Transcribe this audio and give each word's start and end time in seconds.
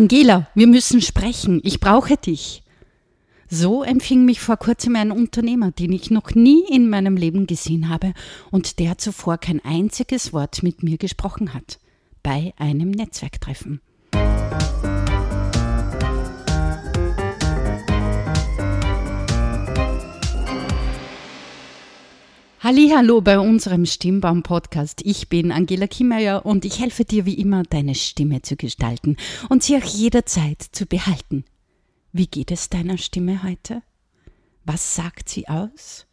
Angela, 0.00 0.46
wir 0.54 0.66
müssen 0.66 1.02
sprechen, 1.02 1.60
ich 1.62 1.78
brauche 1.78 2.16
dich. 2.16 2.62
So 3.50 3.82
empfing 3.82 4.24
mich 4.24 4.40
vor 4.40 4.56
kurzem 4.56 4.96
ein 4.96 5.10
Unternehmer, 5.10 5.72
den 5.72 5.92
ich 5.92 6.10
noch 6.10 6.34
nie 6.34 6.64
in 6.70 6.88
meinem 6.88 7.18
Leben 7.18 7.46
gesehen 7.46 7.90
habe 7.90 8.14
und 8.50 8.78
der 8.78 8.96
zuvor 8.96 9.36
kein 9.36 9.62
einziges 9.62 10.32
Wort 10.32 10.62
mit 10.62 10.82
mir 10.82 10.96
gesprochen 10.96 11.52
hat, 11.52 11.78
bei 12.22 12.54
einem 12.56 12.92
Netzwerktreffen. 12.92 13.82
Hallo 22.62 23.22
bei 23.22 23.38
unserem 23.38 23.86
Stimmbaum 23.86 24.42
Podcast. 24.42 25.00
Ich 25.02 25.30
bin 25.30 25.50
Angela 25.50 25.86
Kimmeier 25.86 26.44
und 26.44 26.66
ich 26.66 26.78
helfe 26.78 27.06
dir 27.06 27.24
wie 27.24 27.38
immer 27.38 27.62
deine 27.62 27.94
Stimme 27.94 28.42
zu 28.42 28.56
gestalten 28.56 29.16
und 29.48 29.62
sie 29.62 29.78
auch 29.78 29.84
jederzeit 29.84 30.60
zu 30.60 30.84
behalten. 30.84 31.46
Wie 32.12 32.26
geht 32.26 32.50
es 32.50 32.68
deiner 32.68 32.98
Stimme 32.98 33.42
heute? 33.42 33.82
Was 34.66 34.94
sagt 34.94 35.30
sie 35.30 35.48
aus? 35.48 36.06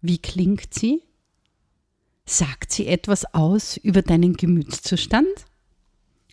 Wie 0.00 0.16
klingt 0.16 0.72
sie? 0.72 1.02
Sagt 2.24 2.72
sie 2.72 2.86
etwas 2.86 3.34
aus 3.34 3.76
über 3.76 4.00
deinen 4.00 4.38
Gemütszustand? 4.38 5.28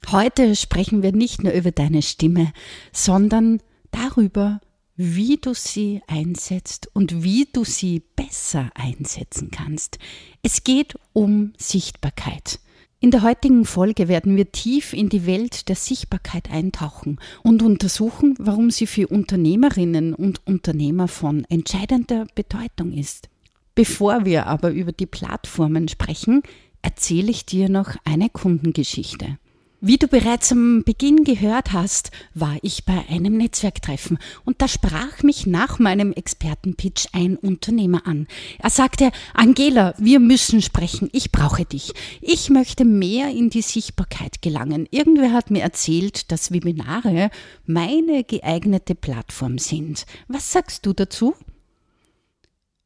Heute 0.10 0.56
sprechen 0.56 1.04
wir 1.04 1.12
nicht 1.12 1.44
nur 1.44 1.52
über 1.52 1.72
deine 1.72 2.02
Stimme, 2.02 2.54
sondern 2.94 3.62
darüber, 3.92 4.62
wie 4.96 5.38
du 5.38 5.54
sie 5.54 6.02
einsetzt 6.08 6.90
und 6.94 7.24
wie 7.24 7.48
du 7.52 7.64
sie 7.64 8.02
besser 8.16 8.70
einsetzen 8.76 9.50
kannst. 9.52 9.98
Es 10.44 10.64
geht 10.64 10.96
um 11.14 11.54
Sichtbarkeit. 11.58 12.60
In 13.00 13.12
der 13.12 13.22
heutigen 13.22 13.66
Folge 13.66 14.08
werden 14.08 14.38
wir 14.38 14.54
tief 14.54 14.94
in 14.94 15.10
die 15.10 15.26
Welt 15.26 15.68
der 15.68 15.76
Sichtbarkeit 15.76 16.50
eintauchen 16.50 17.20
und 17.44 17.62
untersuchen, 17.62 18.36
warum 18.40 18.72
sie 18.72 18.88
für 18.88 19.08
Unternehmerinnen 19.08 20.14
und 20.14 20.46
Unternehmer 20.48 21.10
von 21.10 21.44
entscheidender 21.50 22.26
Bedeutung 22.34 22.94
ist. 22.94 23.28
Bevor 23.76 24.24
wir 24.24 24.46
aber 24.48 24.72
über 24.72 24.94
die 24.94 25.06
Plattformen 25.06 25.90
sprechen, 25.90 26.44
erzähle 26.82 27.32
ich 27.32 27.46
dir 27.46 27.68
noch 27.68 27.96
eine 28.06 28.30
Kundengeschichte. 28.30 29.38
Wie 29.86 29.98
du 29.98 30.08
bereits 30.08 30.50
am 30.54 30.86
Beginn 30.86 31.26
gehört 31.26 31.74
hast, 31.74 32.12
war 32.34 32.56
ich 32.62 32.86
bei 32.86 33.04
einem 33.10 33.36
Netzwerktreffen 33.36 34.18
und 34.46 34.62
da 34.62 34.70
sprach 34.70 35.24
mich 35.24 35.46
nach 35.46 35.78
meinem 35.78 36.14
Expertenpitch 36.14 37.08
ein 37.12 37.36
Unternehmer 37.36 38.08
an. 38.08 38.28
Er 38.60 38.70
sagte, 38.70 39.12
Angela, 39.34 39.94
wir 39.98 40.22
müssen 40.22 40.62
sprechen, 40.62 41.10
ich 41.12 41.34
brauche 41.34 41.66
dich. 41.66 41.92
Ich 42.22 42.50
möchte 42.50 42.86
mehr 42.86 43.32
in 43.32 43.50
die 43.50 43.62
Sichtbarkeit 43.62 44.42
gelangen. 44.42 44.88
Irgendwer 44.90 45.34
hat 45.34 45.52
mir 45.52 45.64
erzählt, 45.64 46.32
dass 46.32 46.54
Webinare 46.54 47.30
meine 47.66 48.24
geeignete 48.24 48.96
Plattform 48.96 49.58
sind. 49.58 50.06
Was 50.30 50.54
sagst 50.54 50.86
du 50.86 50.94
dazu? 50.94 51.36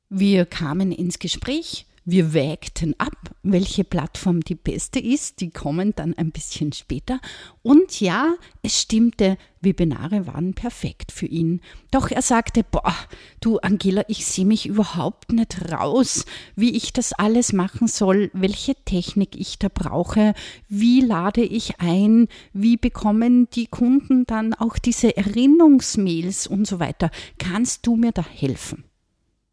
Wir 0.09 0.48
kamen 0.48 0.92
ins 0.92 1.20
Gespräch 1.20 1.86
wir 2.09 2.33
wägten 2.33 2.95
ab, 3.00 3.36
welche 3.44 3.83
Plattform 3.83 4.39
die 4.39 4.55
beste 4.55 4.97
ist. 4.97 5.41
Die 5.41 5.50
kommen 5.50 5.94
dann 5.94 6.13
ein 6.13 6.31
bisschen 6.31 6.72
später. 6.72 7.19
Und 7.63 8.00
ja, 8.00 8.36
es 8.61 8.81
stimmte, 8.81 9.38
Webinare 9.59 10.25
waren 10.25 10.53
perfekt 10.53 11.11
für 11.11 11.25
ihn. 11.25 11.59
Doch 11.91 12.09
er 12.09 12.22
sagte, 12.22 12.63
boah, 12.63 12.95
du 13.41 13.58
Angela, 13.58 14.05
ich 14.08 14.25
sehe 14.25 14.45
mich 14.45 14.67
überhaupt 14.67 15.33
nicht 15.33 15.69
raus, 15.69 16.23
wie 16.55 16.78
ich 16.78 16.94
das 16.94 17.11
alles 17.11 17.52
machen 17.52 17.89
soll, 17.89 18.31
welche 18.31 18.75
Technik 18.85 19.35
ich 19.35 19.59
da 19.59 19.67
brauche, 19.67 20.33
wie 20.69 21.02
lade 21.02 21.44
ich 21.44 21.81
ein, 21.81 22.30
wie 22.53 22.78
bekommen 22.78 23.50
die 23.50 23.67
Kunden 23.67 24.25
dann 24.25 24.53
auch 24.53 24.78
diese 24.78 25.17
Erinnerungsmails 25.17 26.47
und 26.47 26.66
so 26.67 26.80
weiter. 26.80 27.11
Kannst 27.38 27.85
du 27.85 27.97
mir 27.97 28.13
da 28.13 28.25
helfen? 28.25 28.85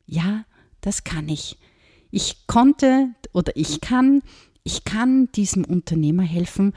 Ja, 0.07 0.45
das 0.83 1.03
kann 1.03 1.29
ich. 1.29 1.59
Ich 2.17 2.47
konnte 2.47 3.09
oder 3.33 3.57
ich 3.57 3.81
kann, 3.81 4.23
ich 4.63 4.85
kann 4.85 5.33
diesem 5.33 5.65
Unternehmer 5.65 6.23
helfen, 6.23 6.73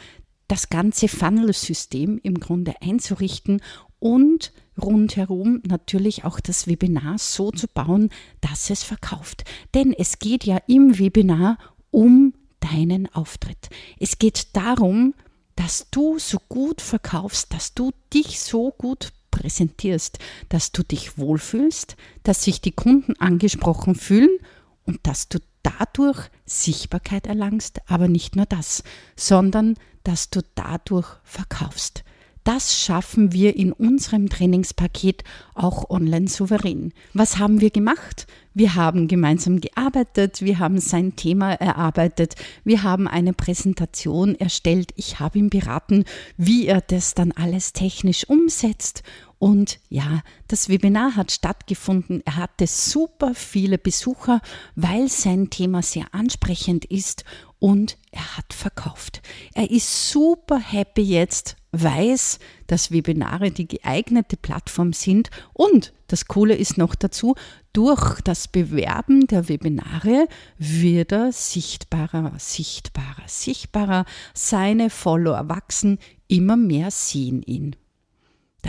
das 0.47 0.69
ganze 0.69 1.07
Funnel-System 1.07 2.19
im 2.23 2.39
Grunde 2.39 2.73
einzurichten 2.81 3.61
und 3.99 4.51
rundherum 4.81 5.61
natürlich 5.63 6.23
auch 6.25 6.39
das 6.39 6.65
Webinar 6.65 7.19
so 7.19 7.51
zu 7.51 7.67
bauen, 7.67 8.09
dass 8.41 8.71
es 8.71 8.81
verkauft. 8.81 9.43
Denn 9.75 9.93
es 9.93 10.17
geht 10.17 10.43
ja 10.43 10.57
im 10.65 10.97
Webinar 10.97 11.59
um 11.91 12.33
deinen 12.59 13.05
Auftritt. 13.13 13.69
Es 13.99 14.17
geht 14.17 14.55
darum, 14.55 15.13
dass 15.55 15.91
du 15.91 16.17
so 16.17 16.39
gut 16.49 16.81
verkaufst, 16.81 17.53
dass 17.53 17.75
du 17.75 17.91
dich 18.11 18.39
so 18.39 18.71
gut 18.71 19.13
präsentierst, 19.29 20.17
dass 20.49 20.71
du 20.71 20.81
dich 20.81 21.19
wohlfühlst, 21.19 21.95
dass 22.23 22.43
sich 22.43 22.59
die 22.59 22.71
Kunden 22.71 23.13
angesprochen 23.19 23.93
fühlen 23.93 24.39
und 24.87 25.05
dass 25.05 25.29
du 25.29 25.39
dadurch 25.61 26.29
Sichtbarkeit 26.45 27.27
erlangst, 27.27 27.81
aber 27.87 28.07
nicht 28.07 28.35
nur 28.35 28.45
das, 28.45 28.83
sondern 29.15 29.75
dass 30.03 30.29
du 30.29 30.41
dadurch 30.55 31.07
verkaufst. 31.23 32.03
Das 32.47 32.80
schaffen 32.80 33.34
wir 33.34 33.58
in 33.58 33.74
unserem 33.74 34.30
Trainingspaket 34.30 35.25
auch 35.53 35.90
online 35.90 36.30
souverän. 36.30 36.94
Was 37.13 37.40
haben 37.40 37.59
wir 37.59 37.72
gemacht? 37.72 38.25
Wir 38.53 38.75
haben 38.75 39.09
gemeinsam 39.09 39.59
gearbeitet, 39.59 40.41
wir 40.41 40.58
haben 40.58 40.80
sein 40.80 41.18
Thema 41.18 41.52
erarbeitet, 41.56 42.35
wir 42.63 42.84
haben 42.84 43.06
eine 43.06 43.34
Präsentation 43.34 44.34
erstellt, 44.34 44.94
ich 44.96 45.19
habe 45.19 45.38
ihn 45.38 45.50
beraten, 45.50 46.06
wie 46.38 46.68
er 46.68 46.80
das 46.80 47.13
dann 47.16 47.34
alles 47.34 47.74
technisch 47.74 48.28
umsetzt 48.30 49.03
und 49.40 49.79
ja, 49.90 50.24
das 50.47 50.68
Webinar 50.68 51.16
hat 51.16 51.31
stattgefunden. 51.31 52.24
Er 52.25 52.38
hatte 52.38 52.66
super 52.66 53.35
viele 53.35 53.78
Besucher, 53.78 54.41
weil 54.75 55.09
sein 55.09 55.52
Thema 55.52 55.84
sehr 55.84 56.06
ansprechend 56.12 56.85
ist 56.85 57.24
und 57.59 57.97
er 58.12 58.38
hat 58.38 58.53
verkauft. 58.53 59.22
Er 59.53 59.69
ist 59.69 60.12
super 60.12 60.59
happy 60.59 61.01
jetzt, 61.01 61.56
weiß, 61.72 62.40
dass 62.68 62.91
Webinare 62.91 63.51
die 63.51 63.68
geeignete 63.68 64.38
Plattform 64.38 64.94
sind 64.94 65.29
und 65.53 65.94
das 66.07 66.28
Coole 66.28 66.56
ist 66.56 66.78
noch 66.78 66.96
dazu, 66.96 67.35
durch 67.73 68.22
das 68.22 68.47
Bewerben 68.47 69.28
der 69.28 69.50
Webinare 69.50 70.28
wird 70.57 71.12
er 71.12 71.31
sichtbarer, 71.31 72.34
sichtbarer, 72.38 73.23
sichtbarer. 73.28 74.06
Seine 74.34 74.90
Follower 74.90 75.50
wachsen, 75.50 76.00
immer 76.28 76.56
mehr 76.56 76.91
sehen 76.91 77.44
ihn. 77.44 77.75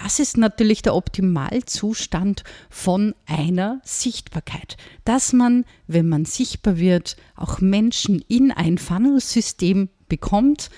Das 0.04 0.20
ist 0.20 0.36
natürlich 0.36 0.82
der 0.82 0.94
Optimalzustand 0.94 2.44
von 2.70 3.16
einer 3.26 3.80
Sichtbarkeit, 3.84 4.76
dass 5.04 5.32
man, 5.32 5.64
wenn 5.88 6.08
man 6.08 6.24
sichtbar 6.24 6.78
wird, 6.78 7.16
auch 7.34 7.60
Menschen 7.60 8.24
in 8.28 8.52
ein 8.52 8.78
Funnelsystem 8.78 9.88
bekommt 10.08 10.70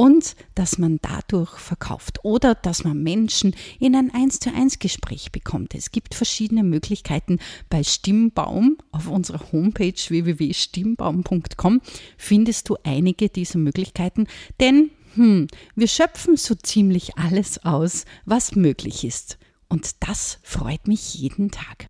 und 0.00 0.34
dass 0.54 0.78
man 0.78 0.98
dadurch 1.02 1.58
verkauft 1.58 2.20
oder 2.22 2.54
dass 2.54 2.84
man 2.84 3.02
Menschen 3.02 3.54
in 3.78 3.94
ein 3.94 4.10
1 4.10 4.40
zu 4.40 4.50
1 4.50 4.78
Gespräch 4.78 5.30
bekommt. 5.30 5.74
Es 5.74 5.90
gibt 5.90 6.14
verschiedene 6.14 6.64
Möglichkeiten. 6.64 7.38
Bei 7.68 7.82
Stimmbaum 7.82 8.78
auf 8.92 9.08
unserer 9.08 9.52
Homepage 9.52 9.92
www.stimmbaum.com 9.92 11.82
findest 12.16 12.70
du 12.70 12.78
einige 12.82 13.28
dieser 13.28 13.58
Möglichkeiten, 13.58 14.26
denn 14.58 14.90
hm, 15.16 15.48
wir 15.74 15.86
schöpfen 15.86 16.38
so 16.38 16.54
ziemlich 16.54 17.18
alles 17.18 17.62
aus, 17.62 18.06
was 18.24 18.56
möglich 18.56 19.04
ist. 19.04 19.36
Und 19.68 19.96
das 20.08 20.38
freut 20.42 20.88
mich 20.88 21.12
jeden 21.12 21.50
Tag. 21.50 21.84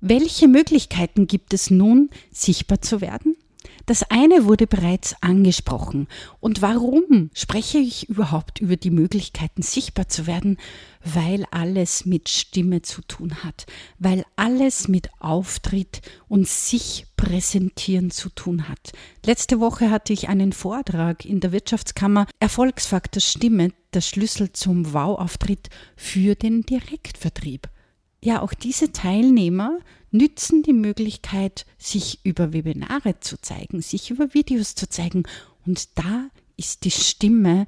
Welche 0.00 0.48
Möglichkeiten 0.48 1.26
gibt 1.26 1.52
es 1.52 1.68
nun, 1.68 2.08
sichtbar 2.30 2.80
zu 2.80 3.02
werden? 3.02 3.36
Das 3.86 4.02
eine 4.10 4.46
wurde 4.46 4.66
bereits 4.66 5.14
angesprochen. 5.20 6.08
Und 6.40 6.62
warum 6.62 7.30
spreche 7.34 7.78
ich 7.78 8.08
überhaupt 8.08 8.60
über 8.60 8.76
die 8.76 8.90
Möglichkeiten, 8.90 9.62
sichtbar 9.62 10.08
zu 10.08 10.26
werden? 10.26 10.58
Weil 11.04 11.44
alles 11.50 12.06
mit 12.06 12.30
Stimme 12.30 12.80
zu 12.80 13.02
tun 13.02 13.44
hat, 13.44 13.66
weil 13.98 14.24
alles 14.36 14.88
mit 14.88 15.10
Auftritt 15.18 16.00
und 16.28 16.48
sich 16.48 17.06
präsentieren 17.16 18.10
zu 18.10 18.30
tun 18.30 18.68
hat. 18.68 18.92
Letzte 19.24 19.60
Woche 19.60 19.90
hatte 19.90 20.14
ich 20.14 20.28
einen 20.28 20.52
Vortrag 20.52 21.24
in 21.24 21.40
der 21.40 21.52
Wirtschaftskammer 21.52 22.26
Erfolgsfaktor 22.40 23.20
Stimme, 23.20 23.72
der 23.92 24.00
Schlüssel 24.00 24.52
zum 24.52 24.94
Wow-Auftritt 24.94 25.68
für 25.96 26.34
den 26.34 26.62
Direktvertrieb. 26.62 27.68
Ja, 28.24 28.40
auch 28.40 28.54
diese 28.54 28.90
Teilnehmer 28.90 29.80
nützen 30.10 30.62
die 30.62 30.72
Möglichkeit, 30.72 31.66
sich 31.76 32.20
über 32.24 32.54
Webinare 32.54 33.20
zu 33.20 33.38
zeigen, 33.38 33.82
sich 33.82 34.10
über 34.10 34.32
Videos 34.32 34.74
zu 34.74 34.88
zeigen. 34.88 35.24
Und 35.66 35.98
da 35.98 36.30
ist 36.56 36.84
die 36.86 36.90
Stimme 36.90 37.66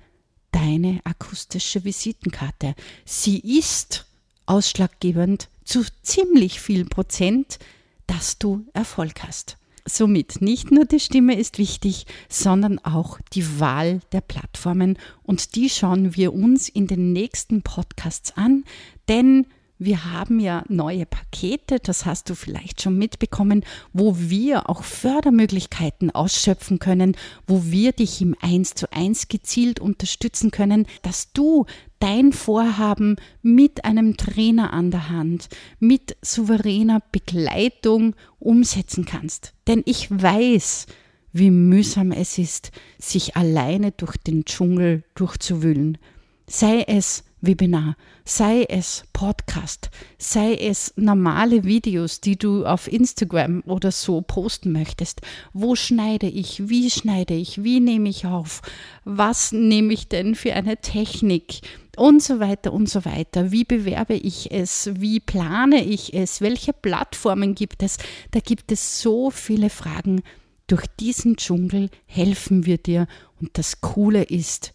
deine 0.53 1.00
akustische 1.05 1.85
Visitenkarte. 1.85 2.75
Sie 3.05 3.38
ist 3.58 4.06
ausschlaggebend 4.47 5.50
zu 5.67 5.85
ziemlich 6.00 6.58
viel 6.58 6.87
Prozent, 6.87 7.58
dass 8.06 8.38
du 8.38 8.64
Erfolg 8.73 9.25
hast. 9.25 9.58
Somit 9.85 10.41
nicht 10.41 10.70
nur 10.70 10.87
die 10.87 11.00
Stimme 11.00 11.38
ist 11.38 11.58
wichtig, 11.58 12.06
sondern 12.31 12.79
auch 12.79 13.20
die 13.35 13.61
Wahl 13.61 14.00
der 14.12 14.23
Plattformen 14.23 14.99
und 15.23 15.55
die 15.55 15.69
schauen 15.69 16.17
wir 16.17 16.32
uns 16.32 16.70
in 16.70 16.87
den 16.87 17.12
nächsten 17.12 17.61
Podcasts 17.61 18.35
an, 18.38 18.64
denn 19.08 19.47
wir 19.78 20.12
haben 20.12 20.40
ja 20.40 20.64
neue 20.69 21.05
Pakete, 21.05 21.78
das 21.81 22.06
hast 22.06 22.31
du 22.31 22.34
vielleicht 22.34 22.81
schon 22.81 22.96
mitbekommen, 22.96 23.64
wo 23.93 24.17
wir 24.19 24.70
auch 24.70 24.82
Fördermöglichkeiten 24.82 26.11
ausschöpfen 26.11 26.78
können, 26.78 27.17
wo 27.46 27.64
wir 27.64 27.93
dich 27.93 28.23
im 28.23 28.34
1 28.40 28.75
zu 28.75 28.90
1 28.93 29.28
gezielt 29.28 29.78
unterstützen 29.78 30.50
können, 30.50 30.87
dass 31.02 31.32
du 31.32 31.67
dein 31.99 32.32
Vorhaben 32.32 33.17
mit 33.43 33.84
einem 33.84 34.17
Trainer 34.17 34.73
an 34.73 34.90
der 34.90 35.11
Hand, 35.11 35.49
mit 35.79 36.17
souveräner 36.22 37.02
Begleitung 37.12 38.14
umsetzen 38.38 39.05
kannst. 39.05 39.52
Denn 39.67 39.82
ich 39.84 40.11
weiß, 40.11 40.87
wie 41.32 41.50
mühsam 41.50 42.12
es 42.12 42.38
ist, 42.38 42.70
sich 42.99 43.37
alleine 43.37 43.93
durch 43.93 44.17
den 44.17 44.46
Dschungel 44.46 45.05
durchzuwühlen. 45.14 45.99
Sei 46.46 46.82
es 46.87 47.25
Webinar, 47.46 47.96
sei 48.25 48.64
es 48.69 49.04
Podcast, 49.12 49.90
sei 50.19 50.54
es 50.54 50.93
normale 50.96 51.64
Videos, 51.64 52.20
die 52.20 52.37
du 52.37 52.66
auf 52.66 52.90
Instagram 52.90 53.62
oder 53.66 53.93
so 53.93 54.20
posten 54.20 54.72
möchtest. 54.72 55.20
Wo 55.52 55.76
schneide 55.76 56.26
ich? 56.26 56.69
Wie 56.69 56.90
schneide 56.90 57.34
ich? 57.34 57.62
Wie 57.62 57.81
nehme 57.81 58.08
ich 58.08 58.26
auf? 58.26 58.62
Was 59.04 59.52
nehme 59.52 59.93
ich 59.93 60.08
denn 60.08 60.34
für 60.34 60.54
eine 60.54 60.78
Technik? 60.78 61.60
Und 61.96 62.22
so 62.22 62.40
weiter 62.40 62.72
und 62.72 62.90
so 62.90 63.04
weiter. 63.04 63.52
Wie 63.52 63.64
bewerbe 63.64 64.14
ich 64.14 64.52
es? 64.52 64.90
Wie 64.96 65.19
plane 65.19 65.82
ich 65.82 66.12
es? 66.12 66.43
Welche 66.43 66.75
Plattformen 66.75 67.54
gibt 67.54 67.82
es? 67.82 67.96
Da 68.32 68.40
gibt 68.40 68.70
es 68.70 69.00
so 69.00 69.31
viele 69.31 69.70
Fragen. 69.70 70.22
Durch 70.66 70.87
diesen 71.00 71.37
Dschungel 71.37 71.90
helfen 72.06 72.66
wir 72.66 72.78
dir 72.78 73.06
und 73.40 73.56
das 73.56 73.81
Coole 73.81 74.25
ist, 74.25 74.75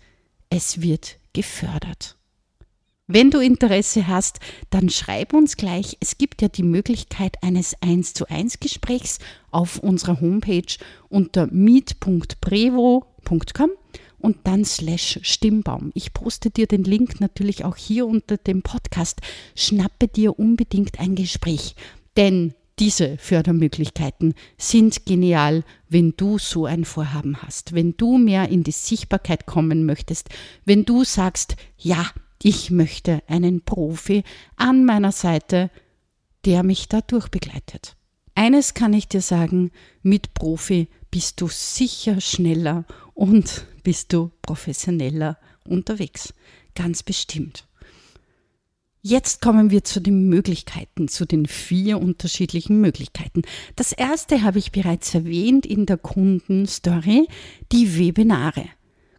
es 0.50 0.82
wird 0.82 1.18
gefördert. 1.34 2.18
Wenn 3.14 3.30
du 3.30 3.40
Interesse 3.40 4.08
hast, 4.08 4.40
dann 4.70 4.90
schreib 4.90 5.34
uns 5.34 5.58
gleich. 5.58 5.98
Es 6.00 6.18
gibt 6.18 6.42
ja 6.42 6.48
die 6.48 6.64
Möglichkeit 6.64 7.44
eines 7.44 7.76
1 7.82 8.14
zu 8.14 8.30
1 8.30 8.62
Gesprächs 8.62 9.20
auf 9.50 9.80
unserer 9.80 10.22
Homepage 10.22 10.78
unter 11.10 11.48
meet.prevo.com 11.48 13.72
und 14.18 14.38
dann 14.46 14.64
slash 14.64 15.20
Stimmbaum. 15.24 15.92
Ich 15.94 16.14
poste 16.14 16.52
dir 16.52 16.68
den 16.68 16.86
Link 16.86 17.20
natürlich 17.20 17.66
auch 17.66 17.76
hier 17.76 18.08
unter 18.08 18.38
dem 18.38 18.62
Podcast. 18.62 19.20
Schnappe 19.56 20.08
dir 20.08 20.40
unbedingt 20.40 21.02
ein 21.02 21.16
Gespräch, 21.16 21.76
denn 22.16 22.54
diese 22.80 23.18
Fördermöglichkeiten 23.18 24.36
sind 24.58 25.06
genial, 25.06 25.66
wenn 25.90 26.14
du 26.16 26.38
so 26.38 26.66
ein 26.66 26.86
Vorhaben 26.86 27.42
hast, 27.42 27.76
wenn 27.76 27.98
du 27.98 28.18
mehr 28.18 28.48
in 28.48 28.64
die 28.64 28.72
Sichtbarkeit 28.72 29.48
kommen 29.48 29.86
möchtest, 29.86 30.30
wenn 30.64 30.86
du 30.86 31.04
sagst, 31.04 31.58
ja, 31.78 32.10
ich 32.44 32.72
möchte 32.72 33.22
einen 33.28 33.62
Profi 33.62 34.24
an 34.56 34.86
meiner 34.86 35.12
Seite, 35.12 35.70
der 36.46 36.64
mich 36.64 36.88
da 36.90 37.02
durchbegleitet. 37.02 37.96
Eines 38.36 38.74
kann 38.74 38.94
ich 38.94 39.08
dir 39.08 39.22
sagen, 39.22 39.72
mit 40.02 40.34
Profi 40.34 40.88
bist 41.12 41.42
du 41.42 41.48
sicher 41.48 42.22
schneller 42.22 42.86
und 43.14 43.66
bist 43.84 44.14
du 44.14 44.32
professioneller 44.42 45.38
unterwegs. 45.68 46.34
Ganz 46.74 47.04
bestimmt. 47.04 47.68
Jetzt 49.04 49.42
kommen 49.42 49.72
wir 49.72 49.84
zu 49.84 50.00
den 50.00 50.30
Möglichkeiten, 50.30 51.08
zu 51.08 51.26
den 51.26 51.48
vier 51.48 52.00
unterschiedlichen 52.00 52.80
Möglichkeiten. 52.80 53.42
Das 53.76 53.94
erste 53.94 54.44
habe 54.44 54.60
ich 54.60 54.72
bereits 54.72 55.16
erwähnt 55.16 55.66
in 55.66 55.88
der 55.88 55.98
Kundenstory, 55.98 57.28
die 57.72 57.98
Webinare. 57.98 58.66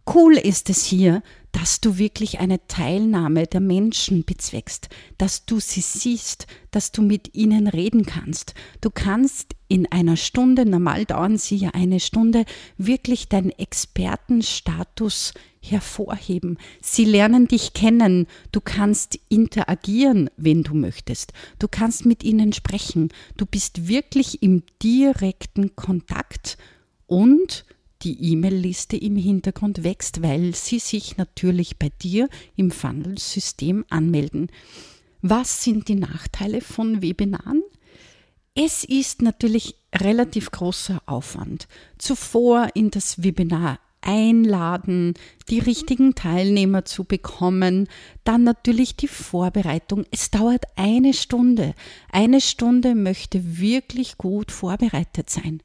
Cool 0.07 0.37
ist 0.37 0.69
es 0.69 0.85
hier, 0.85 1.23
dass 1.53 1.81
du 1.81 1.99
wirklich 1.99 2.41
eine 2.41 2.67
Teilnahme 2.67 3.47
der 3.47 3.61
Menschen 3.61 4.25
bezweckst, 4.25 4.89
dass 5.17 5.45
du 5.45 5.61
sie 5.61 5.83
siehst, 5.83 6.47
dass 6.71 6.91
du 6.91 7.03
mit 7.03 7.35
ihnen 7.37 7.69
reden 7.69 8.05
kannst. 8.05 8.55
Du 8.81 8.91
kannst 8.91 9.55
in 9.69 9.91
einer 9.93 10.17
Stunde, 10.17 10.67
normal 10.67 11.05
dauern 11.05 11.39
sie 11.39 11.57
ja 11.57 11.71
eine 11.71 12.01
Stunde, 12.01 12.47
wirklich 12.79 13.29
deinen 13.29 13.51
Expertenstatus 13.51 15.35
hervorheben. 15.61 16.59
Sie 16.81 17.05
lernen 17.05 17.47
dich 17.47 17.73
kennen. 17.73 18.27
Du 18.51 18.61
kannst 18.61 19.21
interagieren, 19.29 20.31
wenn 20.37 20.65
du 20.65 20.75
möchtest. 20.75 21.33
Du 21.61 21.69
kannst 21.69 22.07
mit 22.07 22.25
ihnen 22.25 22.53
sprechen. 22.53 23.11
Du 23.37 23.47
bist 23.47 23.87
wirklich 23.87 24.43
im 24.43 24.65
direkten 24.83 25.77
Kontakt 25.77 26.59
und 27.07 27.65
die 28.03 28.33
E-Mail-Liste 28.33 28.97
im 28.97 29.17
Hintergrund 29.17 29.85
wächst, 29.85 30.23
weil 30.23 30.55
sie 30.55 30.79
sich 30.79 31.17
natürlich 31.17 31.79
bei 31.79 31.91
dir 32.03 32.29
im 32.57 32.71
Funnel-System 32.71 33.85
anmelden. 33.89 34.49
Was 35.21 35.63
sind 35.63 35.89
die 35.89 35.95
Nachteile 35.95 36.61
von 36.61 37.01
Webinaren? 37.03 37.63
Es 38.55 38.85
ist 38.85 39.23
natürlich 39.23 39.77
relativ 39.95 40.51
großer 40.51 41.01
Aufwand. 41.07 41.69
Zuvor 41.97 42.69
in 42.75 42.91
das 42.91 43.23
Webinar 43.23 43.79
einladen, 44.03 45.15
die 45.49 45.61
richtigen 45.61 46.15
Teilnehmer 46.15 46.85
zu 46.85 47.05
bekommen, 47.05 47.89
dann 48.25 48.43
natürlich 48.43 48.97
die 48.97 49.09
Vorbereitung. 49.09 50.05
Es 50.11 50.31
dauert 50.31 50.65
eine 50.77 51.15
Stunde. 51.15 51.75
Eine 52.11 52.41
Stunde 52.41 52.95
möchte 52.95 53.61
wirklich 53.61 54.19
gut 54.19 54.51
vorbereitet 54.51 55.31
sein. 55.31 55.63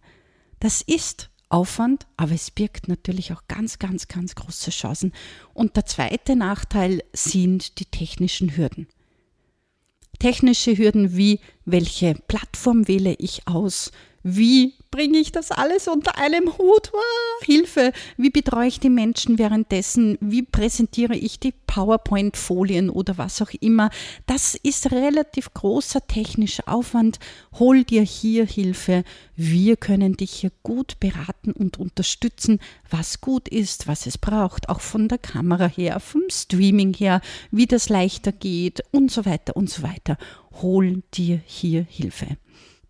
Das 0.59 0.81
ist 0.81 1.29
Aufwand, 1.49 2.07
aber 2.17 2.33
es 2.33 2.51
birgt 2.51 2.87
natürlich 2.87 3.31
auch 3.33 3.43
ganz, 3.47 3.79
ganz, 3.79 4.07
ganz 4.07 4.35
große 4.35 4.71
Chancen. 4.71 5.13
Und 5.53 5.75
der 5.75 5.85
zweite 5.85 6.35
Nachteil 6.35 7.03
sind 7.13 7.79
die 7.79 7.85
technischen 7.85 8.57
Hürden. 8.57 8.87
Technische 10.19 10.77
Hürden 10.77 11.15
wie, 11.15 11.39
welche 11.65 12.15
Plattform 12.27 12.87
wähle 12.87 13.13
ich 13.19 13.47
aus? 13.47 13.91
Wie 14.29 14.73
bringe 14.91 15.19
ich 15.19 15.31
das 15.31 15.51
alles 15.51 15.87
unter 15.87 16.17
einem 16.17 16.57
Hut? 16.57 16.91
Oh, 16.91 17.45
Hilfe! 17.45 17.93
Wie 18.17 18.29
betreue 18.29 18.67
ich 18.67 18.81
die 18.81 18.89
Menschen 18.89 19.39
währenddessen? 19.39 20.17
Wie 20.19 20.41
präsentiere 20.41 21.15
ich 21.15 21.39
die 21.39 21.53
PowerPoint-Folien 21.65 22.89
oder 22.89 23.17
was 23.17 23.41
auch 23.41 23.51
immer? 23.61 23.89
Das 24.25 24.55
ist 24.55 24.91
relativ 24.91 25.53
großer 25.53 26.05
technischer 26.07 26.67
Aufwand. 26.67 27.19
Hol 27.57 27.85
dir 27.85 28.01
hier 28.01 28.45
Hilfe. 28.45 29.05
Wir 29.37 29.77
können 29.77 30.17
dich 30.17 30.31
hier 30.31 30.51
gut 30.61 30.99
beraten 30.99 31.53
und 31.53 31.79
unterstützen, 31.79 32.59
was 32.89 33.21
gut 33.21 33.47
ist, 33.47 33.87
was 33.87 34.07
es 34.07 34.17
braucht, 34.17 34.67
auch 34.67 34.81
von 34.81 35.07
der 35.07 35.19
Kamera 35.19 35.67
her, 35.67 36.01
vom 36.01 36.23
Streaming 36.29 36.93
her, 36.93 37.21
wie 37.51 37.65
das 37.65 37.87
leichter 37.87 38.33
geht 38.33 38.83
und 38.91 39.09
so 39.09 39.25
weiter 39.25 39.55
und 39.55 39.69
so 39.69 39.83
weiter. 39.83 40.17
Hol 40.61 41.01
dir 41.13 41.39
hier 41.45 41.85
Hilfe. 41.89 42.35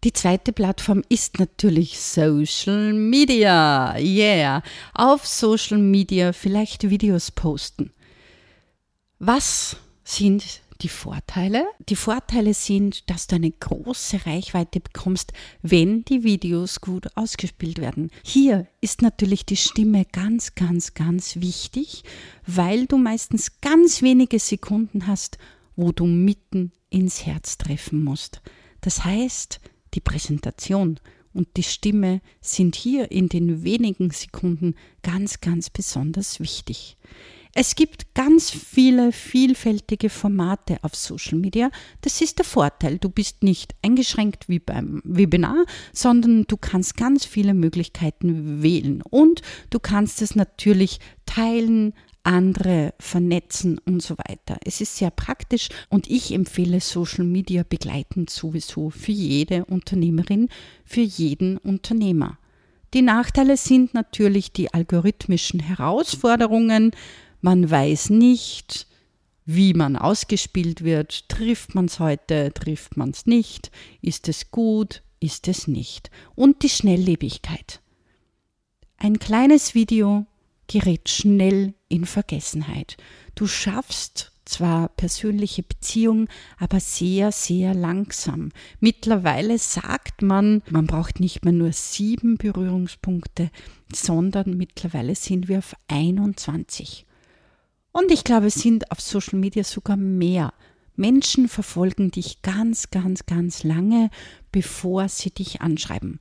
Die 0.07 0.13
zweite 0.13 0.53
Plattform 0.53 1.03
ist 1.09 1.37
natürlich 1.37 1.99
Social 1.99 2.93
Media. 2.93 3.93
Yeah. 3.99 4.63
Auf 4.93 5.27
Social 5.27 5.79
Media 5.79 6.31
vielleicht 6.31 6.89
Videos 6.89 7.29
posten. 7.29 7.91
Was 9.19 9.75
sind 10.05 10.61
die 10.81 10.87
Vorteile? 10.87 11.65
Die 11.89 11.97
Vorteile 11.97 12.53
sind, 12.53 13.09
dass 13.09 13.27
du 13.27 13.35
eine 13.35 13.51
große 13.51 14.25
Reichweite 14.25 14.79
bekommst, 14.79 15.33
wenn 15.61 16.05
die 16.05 16.23
Videos 16.23 16.79
gut 16.79 17.09
ausgespielt 17.17 17.77
werden. 17.77 18.09
Hier 18.23 18.65
ist 18.79 19.01
natürlich 19.01 19.45
die 19.45 19.57
Stimme 19.57 20.05
ganz, 20.13 20.55
ganz, 20.55 20.93
ganz 20.93 21.35
wichtig, 21.41 22.03
weil 22.45 22.85
du 22.85 22.97
meistens 22.97 23.59
ganz 23.59 24.01
wenige 24.01 24.39
Sekunden 24.39 25.05
hast, 25.05 25.37
wo 25.75 25.91
du 25.91 26.05
mitten 26.05 26.71
ins 26.89 27.25
Herz 27.25 27.57
treffen 27.57 28.05
musst. 28.05 28.41
Das 28.79 29.03
heißt, 29.03 29.59
die 29.93 30.01
Präsentation 30.01 30.99
und 31.33 31.55
die 31.55 31.63
Stimme 31.63 32.21
sind 32.41 32.75
hier 32.75 33.11
in 33.11 33.29
den 33.29 33.63
wenigen 33.63 34.09
Sekunden 34.11 34.75
ganz, 35.03 35.39
ganz 35.39 35.69
besonders 35.69 36.39
wichtig. 36.39 36.97
Es 37.59 37.73
gibt 37.73 38.13
ganz 38.13 38.51
viele 38.51 39.11
vielfältige 39.11 40.11
Formate 40.11 40.77
auf 40.83 40.93
Social 40.93 41.39
Media. 41.39 41.71
Das 42.01 42.21
ist 42.21 42.37
der 42.37 42.45
Vorteil. 42.45 42.99
Du 42.99 43.09
bist 43.09 43.41
nicht 43.41 43.73
eingeschränkt 43.81 44.47
wie 44.47 44.59
beim 44.59 45.01
Webinar, 45.03 45.65
sondern 45.91 46.43
du 46.43 46.55
kannst 46.55 46.97
ganz 46.97 47.25
viele 47.25 47.55
Möglichkeiten 47.55 48.61
wählen. 48.61 49.01
Und 49.01 49.41
du 49.71 49.79
kannst 49.79 50.21
es 50.21 50.35
natürlich 50.35 50.99
teilen, 51.25 51.95
andere 52.21 52.93
vernetzen 52.99 53.79
und 53.87 54.03
so 54.03 54.19
weiter. 54.19 54.59
Es 54.63 54.79
ist 54.79 54.95
sehr 54.95 55.09
praktisch 55.09 55.69
und 55.89 56.07
ich 56.11 56.35
empfehle 56.35 56.79
Social 56.79 57.25
Media 57.25 57.63
begleitend 57.67 58.29
sowieso 58.29 58.91
für 58.91 59.13
jede 59.13 59.65
Unternehmerin, 59.65 60.49
für 60.85 61.01
jeden 61.01 61.57
Unternehmer. 61.57 62.37
Die 62.93 63.01
Nachteile 63.01 63.57
sind 63.57 63.93
natürlich 63.93 64.53
die 64.53 64.73
algorithmischen 64.73 65.59
Herausforderungen. 65.59 66.91
Man 67.41 67.69
weiß 67.69 68.09
nicht, 68.09 68.87
wie 69.45 69.73
man 69.73 69.95
ausgespielt 69.95 70.83
wird. 70.83 71.29
Trifft 71.29 71.75
man 71.75 71.85
es 71.85 71.99
heute, 71.99 72.51
trifft 72.53 72.97
man 72.97 73.11
es 73.11 73.25
nicht? 73.25 73.71
Ist 74.01 74.27
es 74.27 74.51
gut? 74.51 75.03
ist 75.19 75.47
es 75.47 75.67
nicht. 75.67 76.09
Und 76.35 76.63
die 76.63 76.69
Schnelllebigkeit. 76.69 77.81
Ein 78.97 79.19
kleines 79.19 79.75
Video 79.75 80.25
gerät 80.67 81.09
schnell 81.09 81.73
in 81.87 82.05
Vergessenheit. 82.05 82.97
Du 83.35 83.47
schaffst 83.47 84.31
zwar 84.45 84.89
persönliche 84.89 85.63
Beziehung, 85.63 86.27
aber 86.57 86.79
sehr, 86.79 87.31
sehr 87.31 87.73
langsam. 87.73 88.51
Mittlerweile 88.79 89.57
sagt 89.57 90.21
man, 90.21 90.61
man 90.69 90.87
braucht 90.87 91.19
nicht 91.19 91.43
mehr 91.43 91.53
nur 91.53 91.73
sieben 91.73 92.37
Berührungspunkte, 92.37 93.51
sondern 93.93 94.57
mittlerweile 94.57 95.15
sind 95.15 95.47
wir 95.47 95.59
auf 95.59 95.75
21. 95.87 97.06
Und 97.97 98.11
ich 98.11 98.23
glaube, 98.23 98.45
es 98.45 98.53
sind 98.53 98.91
auf 98.91 99.01
Social 99.01 99.39
Media 99.39 99.63
sogar 99.63 99.97
mehr. 99.97 100.53
Menschen 100.95 101.47
verfolgen 101.47 102.11
dich 102.11 102.43
ganz, 102.43 102.91
ganz, 102.91 103.25
ganz 103.25 103.63
lange, 103.63 104.11
bevor 104.51 105.09
sie 105.09 105.31
dich 105.31 105.61
anschreiben. 105.61 106.19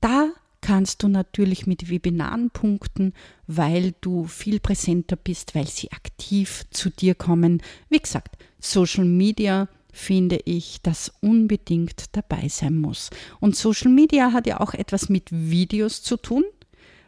Da 0.00 0.30
kannst 0.60 1.02
du 1.02 1.08
natürlich 1.08 1.66
mit 1.66 1.90
Webinaren 1.90 2.50
punkten, 2.50 3.14
weil 3.48 3.94
du 4.00 4.26
viel 4.26 4.60
präsenter 4.60 5.16
bist, 5.16 5.56
weil 5.56 5.66
sie 5.66 5.90
aktiv 5.90 6.66
zu 6.70 6.88
dir 6.88 7.16
kommen. 7.16 7.64
Wie 7.88 7.98
gesagt, 7.98 8.36
Social 8.60 9.04
Media 9.04 9.66
finde 9.92 10.38
ich, 10.44 10.82
das 10.82 11.12
unbedingt 11.20 12.14
dabei 12.14 12.46
sein 12.46 12.76
muss. 12.76 13.10
Und 13.40 13.56
Social 13.56 13.90
Media 13.90 14.32
hat 14.32 14.46
ja 14.46 14.60
auch 14.60 14.72
etwas 14.72 15.08
mit 15.08 15.30
Videos 15.32 16.00
zu 16.00 16.16
tun, 16.16 16.44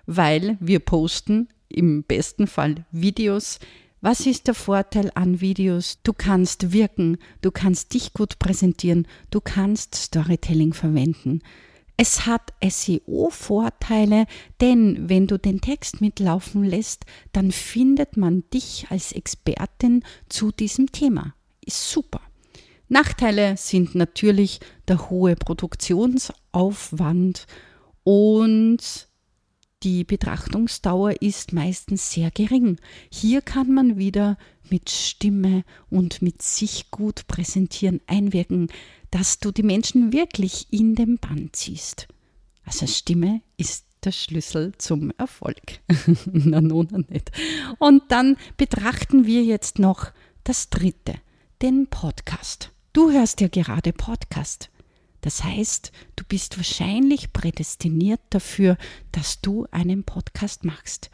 weil 0.07 0.59
wir 0.59 0.81
posten 0.81 1.47
im 1.69 2.03
besten 2.03 2.49
Fall 2.49 2.85
Videos. 2.91 3.61
Was 4.03 4.25
ist 4.25 4.47
der 4.47 4.55
Vorteil 4.55 5.13
an 5.15 5.43
Videos? 5.43 5.99
Du 6.03 6.15
kannst 6.15 6.73
wirken, 6.73 7.19
du 7.43 7.51
kannst 7.51 7.93
dich 7.93 8.15
gut 8.15 8.39
präsentieren, 8.39 9.07
du 9.31 9.43
kannst 9.43 9.95
Storytelling 9.95 10.73
verwenden. 10.73 11.43
Es 11.99 12.25
hat 12.25 12.55
SEO-Vorteile, 12.67 14.25
denn 14.63 15.11
wenn 15.11 15.27
du 15.27 15.39
den 15.39 15.61
Text 15.61 16.01
mitlaufen 16.01 16.65
lässt, 16.65 17.05
dann 17.33 17.53
findet 17.53 18.17
man 18.17 18.45
dich 18.55 18.87
als 18.89 19.13
Expertin 19.13 20.03
zu 20.31 20.51
diesem 20.51 20.91
Thema. 20.93 21.35
Ist 21.63 21.91
super. 21.91 22.23
Nachteile 22.89 23.59
sind 23.59 23.95
natürlich 23.95 24.61
der 24.89 25.11
hohe 25.11 25.37
Produktionsaufwand 25.37 27.47
und 28.03 29.10
die 29.83 30.05
Betrachtungsdauer 30.05 31.23
ist 31.23 31.53
meistens 31.53 32.11
sehr 32.11 32.31
gering. 32.31 32.77
Hier 33.11 33.41
kann 33.41 33.73
man 33.73 33.97
wieder 33.97 34.37
mit 34.69 34.91
Stimme 34.91 35.65
und 35.89 36.23
mit 36.23 36.43
sich 36.43 36.91
gut 36.91 37.27
präsentieren 37.27 38.01
einwirken 38.07 38.69
dass 39.11 39.41
du 39.41 39.51
die 39.51 39.63
Menschen 39.63 40.13
wirklich 40.13 40.67
in 40.71 40.95
den 40.95 41.19
Bann 41.19 41.51
ziehst. 41.53 42.09
Also 42.65 42.87
Stimme 42.87 43.43
ist 43.57 43.87
der 44.05 44.13
Schlüssel 44.13 44.73
zum 44.79 45.13
Erfolg. 45.19 45.81
Na 46.33 46.61
nun 46.61 47.07
nicht. 47.09 47.33
Und 47.79 48.05
dann 48.09 48.37
betrachten 48.57 49.27
wir 49.27 49.43
jetzt 49.43 49.79
noch 49.79 50.11
das 50.45 50.71
dritte, 50.71 51.15
den 51.61 51.89
Podcast. 51.89 52.71
Du 52.93 53.11
hörst 53.11 53.41
ja 53.41 53.49
gerade 53.49 53.93
Podcast. 53.93 54.70
Das 55.21 55.45
heißt, 55.45 55.93
du 56.17 56.25
bist 56.25 56.57
wahrscheinlich 56.57 57.33
prädestiniert 57.33 58.21
dafür, 58.31 58.77
dass 59.13 59.41
du 59.41 59.67
einen 59.71 60.05
Podcast 60.05 60.65
machst. 60.65 61.11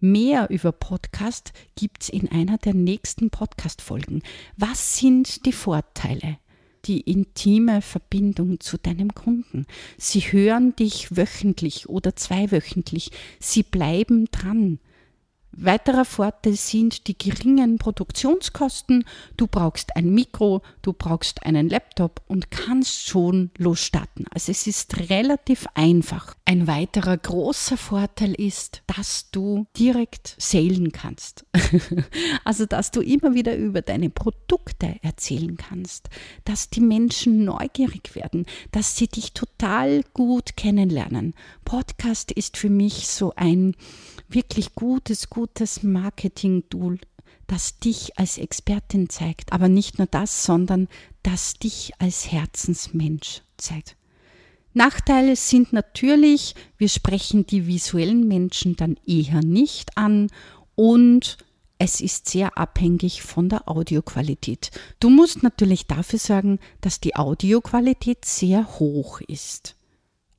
Mehr 0.00 0.50
über 0.50 0.72
Podcast 0.72 1.52
gibt 1.76 2.02
es 2.02 2.08
in 2.08 2.30
einer 2.30 2.58
der 2.58 2.74
nächsten 2.74 3.30
Podcast-Folgen. 3.30 4.22
Was 4.56 4.98
sind 4.98 5.46
die 5.46 5.52
Vorteile? 5.52 6.38
die 6.86 7.00
intime 7.00 7.82
Verbindung 7.82 8.60
zu 8.60 8.76
deinem 8.76 9.14
Kunden. 9.14 9.66
Sie 9.96 10.20
hören 10.20 10.76
dich 10.76 11.16
wöchentlich 11.16 11.88
oder 11.88 12.14
zweiwöchentlich. 12.16 13.10
Sie 13.40 13.62
bleiben 13.62 14.26
dran. 14.30 14.78
Weiterer 15.56 16.04
Vorteil 16.04 16.54
sind 16.54 17.06
die 17.06 17.16
geringen 17.16 17.78
Produktionskosten. 17.78 19.04
Du 19.36 19.46
brauchst 19.46 19.96
ein 19.96 20.12
Mikro, 20.12 20.62
du 20.82 20.92
brauchst 20.92 21.44
einen 21.44 21.68
Laptop 21.68 22.22
und 22.26 22.50
kannst 22.50 23.06
schon 23.06 23.50
losstarten. 23.56 24.26
Also 24.32 24.50
es 24.50 24.66
ist 24.66 25.10
relativ 25.10 25.66
einfach. 25.74 26.34
Ein 26.44 26.66
weiterer 26.66 27.16
großer 27.16 27.76
Vorteil 27.76 28.34
ist, 28.34 28.82
dass 28.86 29.30
du 29.30 29.66
direkt 29.78 30.34
salen 30.38 30.92
kannst. 30.92 31.46
also 32.44 32.66
dass 32.66 32.90
du 32.90 33.00
immer 33.00 33.34
wieder 33.34 33.56
über 33.56 33.82
deine 33.82 34.10
Produkte 34.10 34.96
erzählen 35.02 35.56
kannst, 35.56 36.08
dass 36.44 36.70
die 36.70 36.80
Menschen 36.80 37.44
neugierig 37.44 38.14
werden, 38.14 38.46
dass 38.72 38.96
sie 38.96 39.06
dich 39.06 39.32
total 39.32 40.02
gut 40.14 40.56
kennenlernen. 40.56 41.34
Podcast 41.64 42.32
ist 42.32 42.56
für 42.56 42.70
mich 42.70 43.08
so 43.08 43.32
ein 43.36 43.76
wirklich 44.28 44.74
gutes, 44.74 45.30
gutes 45.30 45.82
Marketing-Tool, 45.82 46.98
das 47.46 47.78
dich 47.78 48.18
als 48.18 48.38
Expertin 48.38 49.08
zeigt. 49.08 49.52
Aber 49.52 49.68
nicht 49.68 49.98
nur 49.98 50.06
das, 50.06 50.44
sondern 50.44 50.88
das 51.22 51.54
dich 51.54 51.92
als 51.98 52.30
Herzensmensch 52.30 53.42
zeigt. 53.56 53.96
Nachteile 54.72 55.36
sind 55.36 55.72
natürlich, 55.72 56.56
wir 56.78 56.88
sprechen 56.88 57.46
die 57.46 57.66
visuellen 57.68 58.26
Menschen 58.26 58.74
dann 58.74 58.96
eher 59.06 59.40
nicht 59.40 59.96
an 59.96 60.30
und 60.74 61.38
es 61.78 62.00
ist 62.00 62.28
sehr 62.28 62.58
abhängig 62.58 63.22
von 63.22 63.48
der 63.48 63.68
Audioqualität. 63.68 64.72
Du 64.98 65.10
musst 65.10 65.42
natürlich 65.42 65.86
dafür 65.86 66.18
sorgen, 66.18 66.58
dass 66.80 66.98
die 66.98 67.14
Audioqualität 67.14 68.24
sehr 68.24 68.78
hoch 68.78 69.20
ist. 69.20 69.76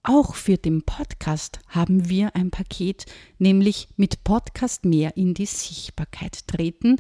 Auch 0.08 0.36
für 0.36 0.58
den 0.58 0.84
Podcast 0.84 1.60
haben 1.68 2.10
wir 2.10 2.36
ein 2.36 2.52
Paket, 2.52 3.08
nämlich 3.40 3.88
mit 3.98 4.24
Podcast 4.24 4.86
mehr 4.86 5.18
in 5.18 5.34
die 5.34 5.48
Sichtbarkeit 5.48 6.48
treten. 6.48 6.98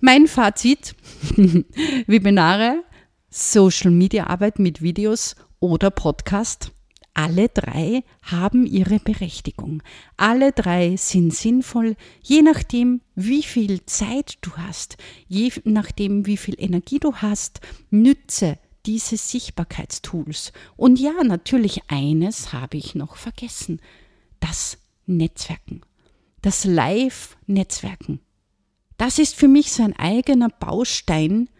Mein 0.00 0.26
Fazit, 0.26 0.96
Webinare, 2.08 2.82
Social 3.30 3.92
Media 3.92 4.26
Arbeit 4.26 4.58
mit 4.58 4.82
Videos 4.82 5.36
oder 5.60 5.92
Podcast. 5.92 6.72
Alle 7.14 7.48
drei 7.48 8.02
haben 8.22 8.66
ihre 8.66 8.98
Berechtigung. 8.98 9.80
Alle 10.16 10.50
drei 10.50 10.96
sind 10.96 11.32
sinnvoll, 11.32 11.94
je 12.22 12.42
nachdem, 12.42 13.02
wie 13.14 13.44
viel 13.44 13.86
Zeit 13.86 14.38
du 14.40 14.50
hast, 14.56 14.96
je 15.28 15.52
nachdem, 15.62 16.26
wie 16.26 16.36
viel 16.36 16.56
Energie 16.58 16.98
du 16.98 17.14
hast. 17.14 17.60
Nütze 17.90 18.58
diese 18.88 19.18
Sichtbarkeitstools. 19.18 20.52
Und 20.76 20.98
ja, 20.98 21.22
natürlich 21.22 21.82
eines 21.88 22.54
habe 22.54 22.78
ich 22.78 22.94
noch 22.94 23.16
vergessen. 23.16 23.80
Das 24.40 24.78
Netzwerken. 25.06 25.82
Das 26.40 26.64
Live-Netzwerken. 26.64 28.20
Das 28.96 29.18
ist 29.18 29.34
für 29.34 29.46
mich 29.46 29.72
so 29.72 29.82
ein 29.82 29.94
eigener 29.94 30.48
Baustein, 30.48 31.50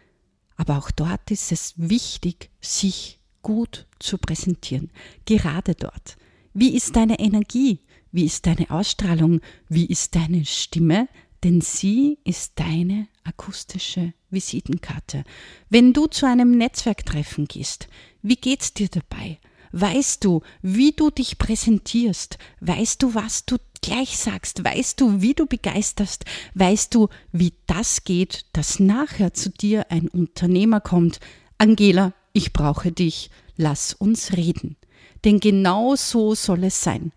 aber 0.56 0.78
auch 0.78 0.90
dort 0.90 1.30
ist 1.30 1.52
es 1.52 1.74
wichtig, 1.76 2.50
sich 2.62 3.20
gut 3.42 3.86
zu 3.98 4.16
präsentieren. 4.16 4.90
Gerade 5.26 5.74
dort. 5.74 6.16
Wie 6.54 6.74
ist 6.74 6.96
deine 6.96 7.18
Energie? 7.20 7.80
Wie 8.10 8.24
ist 8.24 8.46
deine 8.46 8.70
Ausstrahlung? 8.70 9.42
Wie 9.68 9.84
ist 9.84 10.16
deine 10.16 10.46
Stimme? 10.46 11.08
Denn 11.44 11.60
sie 11.60 12.18
ist 12.24 12.52
deine 12.56 13.06
akustische 13.22 14.14
Visitenkarte. 14.30 15.24
Wenn 15.68 15.92
du 15.92 16.06
zu 16.06 16.26
einem 16.26 16.56
Netzwerktreffen 16.56 17.46
gehst, 17.46 17.88
wie 18.22 18.36
geht's 18.36 18.74
dir 18.74 18.88
dabei? 18.88 19.38
Weißt 19.72 20.24
du, 20.24 20.42
wie 20.62 20.92
du 20.92 21.10
dich 21.10 21.38
präsentierst? 21.38 22.38
Weißt 22.60 23.02
du, 23.02 23.14
was 23.14 23.44
du 23.44 23.56
gleich 23.82 24.18
sagst? 24.18 24.64
Weißt 24.64 25.00
du, 25.00 25.20
wie 25.20 25.34
du 25.34 25.46
begeisterst? 25.46 26.24
Weißt 26.54 26.94
du, 26.94 27.08
wie 27.32 27.52
das 27.66 28.04
geht, 28.04 28.46
dass 28.52 28.80
nachher 28.80 29.34
zu 29.34 29.50
dir 29.50 29.90
ein 29.90 30.08
Unternehmer 30.08 30.80
kommt? 30.80 31.20
Angela, 31.58 32.14
ich 32.32 32.52
brauche 32.52 32.92
dich. 32.92 33.30
Lass 33.56 33.92
uns 33.92 34.36
reden. 34.36 34.76
Denn 35.24 35.40
genau 35.40 35.96
so 35.96 36.34
soll 36.34 36.64
es 36.64 36.82
sein. 36.82 37.12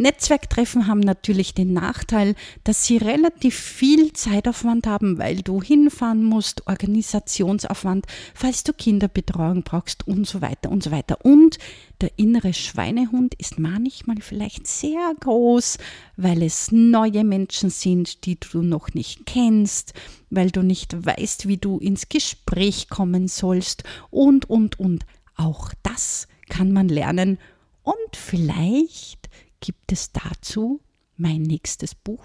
Netzwerktreffen 0.00 0.86
haben 0.86 1.00
natürlich 1.00 1.52
den 1.52 1.74
Nachteil, 1.74 2.34
dass 2.64 2.84
sie 2.86 2.96
relativ 2.96 3.54
viel 3.54 4.12
Zeitaufwand 4.14 4.86
haben, 4.86 5.18
weil 5.18 5.42
du 5.42 5.62
hinfahren 5.62 6.24
musst, 6.24 6.66
Organisationsaufwand, 6.66 8.06
falls 8.34 8.64
du 8.64 8.72
Kinderbetreuung 8.72 9.62
brauchst 9.62 10.08
und 10.08 10.26
so 10.26 10.40
weiter 10.40 10.70
und 10.70 10.82
so 10.82 10.90
weiter. 10.90 11.18
Und 11.22 11.58
der 12.00 12.10
innere 12.16 12.54
Schweinehund 12.54 13.34
ist 13.34 13.58
manchmal 13.58 14.16
vielleicht 14.20 14.66
sehr 14.66 15.14
groß, 15.20 15.76
weil 16.16 16.42
es 16.42 16.72
neue 16.72 17.22
Menschen 17.22 17.68
sind, 17.68 18.24
die 18.24 18.40
du 18.40 18.62
noch 18.62 18.94
nicht 18.94 19.26
kennst, 19.26 19.92
weil 20.30 20.50
du 20.50 20.62
nicht 20.62 21.04
weißt, 21.04 21.46
wie 21.46 21.58
du 21.58 21.78
ins 21.78 22.08
Gespräch 22.08 22.88
kommen 22.88 23.28
sollst 23.28 23.84
und, 24.08 24.48
und, 24.48 24.80
und. 24.80 25.04
Auch 25.36 25.72
das 25.82 26.26
kann 26.48 26.72
man 26.72 26.88
lernen 26.88 27.38
und 27.82 28.16
vielleicht 28.16 29.28
Gibt 29.60 29.92
es 29.92 30.12
dazu 30.12 30.80
mein 31.16 31.42
nächstes 31.42 31.94
Buch? 31.94 32.24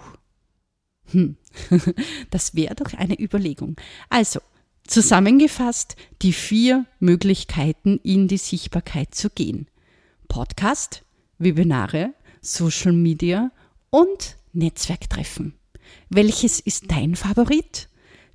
Hm, 1.06 1.36
das 2.30 2.54
wäre 2.54 2.74
doch 2.74 2.92
eine 2.94 3.18
Überlegung. 3.20 3.76
Also, 4.08 4.40
zusammengefasst 4.86 5.96
die 6.22 6.32
vier 6.32 6.86
Möglichkeiten 6.98 8.00
in 8.02 8.28
die 8.28 8.38
Sichtbarkeit 8.38 9.14
zu 9.14 9.30
gehen. 9.30 9.68
Podcast, 10.28 11.04
Webinare, 11.38 12.14
Social 12.40 12.92
Media 12.92 13.52
und 13.90 14.36
Netzwerktreffen. 14.52 15.54
Welches 16.08 16.60
ist 16.60 16.90
dein 16.90 17.14
Favorit? 17.14 17.88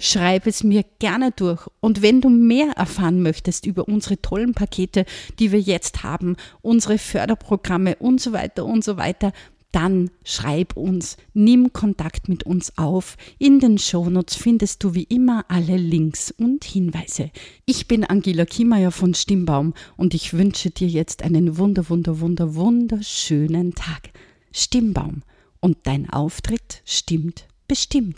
Schreib 0.03 0.47
es 0.47 0.63
mir 0.63 0.83
gerne 0.97 1.31
durch. 1.31 1.67
Und 1.79 2.01
wenn 2.01 2.21
du 2.21 2.29
mehr 2.29 2.71
erfahren 2.75 3.21
möchtest 3.21 3.67
über 3.67 3.87
unsere 3.87 4.19
tollen 4.19 4.55
Pakete, 4.55 5.05
die 5.37 5.51
wir 5.51 5.59
jetzt 5.59 6.01
haben, 6.01 6.37
unsere 6.63 6.97
Förderprogramme 6.97 7.97
und 7.97 8.19
so 8.19 8.33
weiter 8.33 8.65
und 8.65 8.83
so 8.83 8.97
weiter, 8.97 9.31
dann 9.71 10.09
schreib 10.23 10.75
uns, 10.75 11.17
nimm 11.35 11.71
Kontakt 11.71 12.29
mit 12.29 12.43
uns 12.43 12.79
auf. 12.79 13.15
In 13.37 13.59
den 13.59 13.77
Shownotes 13.77 14.35
findest 14.35 14.83
du 14.83 14.95
wie 14.95 15.03
immer 15.03 15.45
alle 15.49 15.77
Links 15.77 16.31
und 16.31 16.63
Hinweise. 16.63 17.29
Ich 17.67 17.87
bin 17.87 18.03
Angela 18.03 18.45
Kiemeyer 18.45 18.89
von 18.89 19.13
Stimmbaum 19.13 19.75
und 19.97 20.15
ich 20.15 20.33
wünsche 20.33 20.71
dir 20.71 20.87
jetzt 20.87 21.21
einen 21.21 21.59
wunder, 21.59 21.89
wunder, 21.89 22.19
wunder, 22.19 22.55
wunderschönen 22.55 23.75
Tag. 23.75 24.09
Stimmbaum. 24.51 25.21
Und 25.59 25.77
dein 25.83 26.09
Auftritt 26.09 26.81
stimmt 26.85 27.45
bestimmt. 27.67 28.17